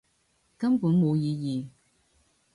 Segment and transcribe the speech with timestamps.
[0.57, 1.69] 根本冇意義